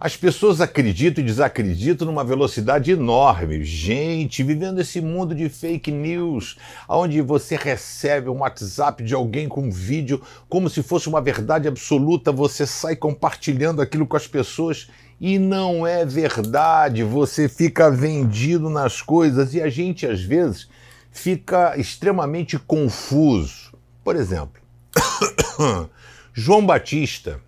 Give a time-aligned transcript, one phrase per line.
[0.00, 3.62] As pessoas acreditam e desacreditam numa velocidade enorme.
[3.62, 6.56] Gente, vivendo esse mundo de fake news,
[6.88, 11.68] onde você recebe um WhatsApp de alguém com um vídeo como se fosse uma verdade
[11.68, 14.88] absoluta, você sai compartilhando aquilo com as pessoas
[15.20, 17.02] e não é verdade.
[17.02, 20.66] Você fica vendido nas coisas e a gente às vezes
[21.10, 23.74] fica extremamente confuso.
[24.02, 24.62] Por exemplo,
[26.32, 27.38] João Batista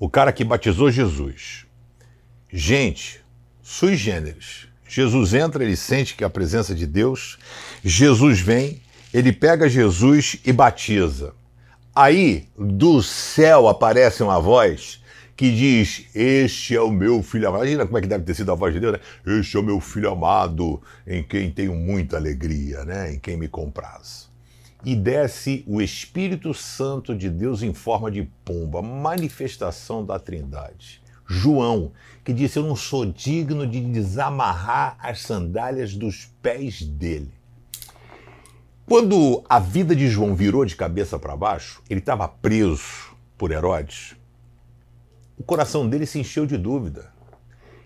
[0.00, 1.66] o cara que batizou Jesus.
[2.50, 3.20] Gente,
[3.62, 4.66] sui generis.
[4.88, 7.38] Jesus entra, ele sente que é a presença de Deus.
[7.84, 8.80] Jesus vem,
[9.12, 11.34] ele pega Jesus e batiza.
[11.94, 15.02] Aí, do céu aparece uma voz
[15.36, 17.64] que diz: Este é o meu filho amado.
[17.64, 19.00] Imagina como é que deve ter sido a voz de Deus, né?
[19.38, 23.12] Este é o meu filho amado, em quem tenho muita alegria, né?
[23.12, 24.29] Em quem me compraz
[24.84, 31.02] e desce o Espírito Santo de Deus em forma de pomba, manifestação da Trindade.
[31.26, 31.92] João,
[32.24, 37.32] que disse: Eu não sou digno de desamarrar as sandálias dos pés dele.
[38.86, 44.16] Quando a vida de João virou de cabeça para baixo, ele estava preso por Herodes.
[45.38, 47.12] O coração dele se encheu de dúvida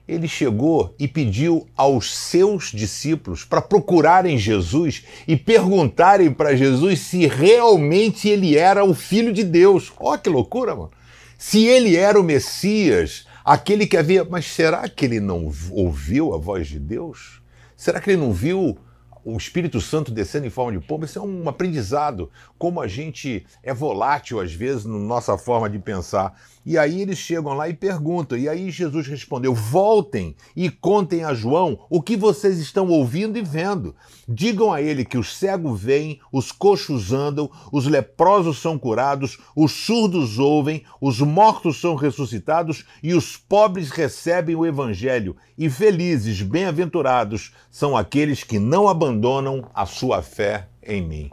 [0.07, 7.27] ele chegou e pediu aos seus discípulos para procurarem Jesus e perguntarem para Jesus se
[7.27, 9.93] realmente ele era o Filho de Deus.
[9.99, 10.91] Ó, oh, que loucura, mano!
[11.39, 14.25] Se ele era o Messias, aquele que havia.
[14.25, 17.43] Mas será que ele não ouviu a voz de Deus?
[17.77, 18.79] Será que ele não viu
[19.25, 23.47] o Espírito Santo descendo em forma de pomba, isso é um aprendizado, como a gente
[23.63, 26.39] é volátil às vezes na nossa forma de pensar.
[26.67, 31.35] E aí eles chegam lá e perguntam, e aí Jesus respondeu: Voltem e contem a
[31.35, 33.95] João o que vocês estão ouvindo e vendo.
[34.27, 39.73] Digam a ele que os cegos veem, os coxos andam, os leprosos são curados, os
[39.73, 45.37] surdos ouvem, os mortos são ressuscitados e os pobres recebem o evangelho.
[45.59, 51.31] E felizes, bem-aventurados são aqueles que não abandonam a sua fé em mim.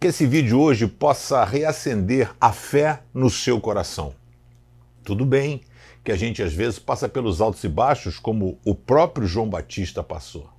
[0.00, 4.21] Que esse vídeo hoje possa reacender a fé no seu coração.
[5.04, 5.60] Tudo bem
[6.04, 10.02] que a gente às vezes passa pelos altos e baixos, como o próprio João Batista
[10.02, 10.52] passou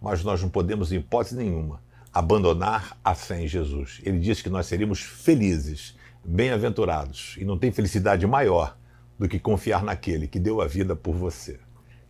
[0.00, 1.80] mas nós não podemos, em hipótese nenhuma,
[2.12, 4.00] abandonar a fé em Jesus.
[4.04, 8.76] Ele disse que nós seríamos felizes, bem-aventurados, e não tem felicidade maior
[9.18, 11.58] do que confiar naquele que deu a vida por você.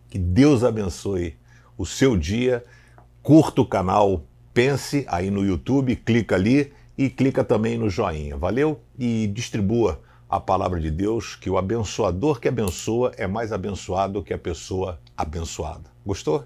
[0.08, 1.36] Que Deus abençoe
[1.76, 2.64] o seu dia.
[3.22, 8.36] Curta o canal, pense aí no YouTube, clica ali e clica também no joinha.
[8.36, 8.80] Valeu?
[8.98, 10.00] E distribua
[10.36, 15.00] a palavra de Deus, que o abençoador que abençoa é mais abençoado que a pessoa
[15.16, 15.91] abençoada.
[16.04, 16.44] Gostou?